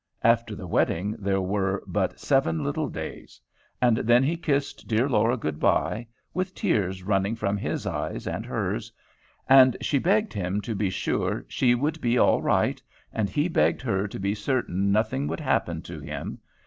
[0.23, 3.39] After the wedding there were but seven little days.
[3.79, 8.43] And then he kissed dear Laura good by, with tears running from his eyes and
[8.43, 8.91] hers,
[9.47, 12.81] and she begged him to be sure she should be all right,
[13.13, 16.39] and he begged her to be certain nothing would happen to him.